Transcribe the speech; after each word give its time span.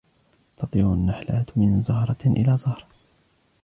تطير 0.57 0.93
النحلات 0.93 1.57
من 1.57 1.83
زهرة 1.83 2.17
إلى 2.25 2.57
زهرة. 2.57 2.87